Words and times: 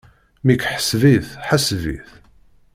Mmi-k 0.43 0.63
ḥseb-it, 0.77 1.25
ḥaseb-it! 1.47 2.07